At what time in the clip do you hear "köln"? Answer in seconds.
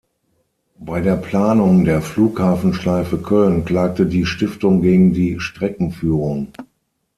3.19-3.65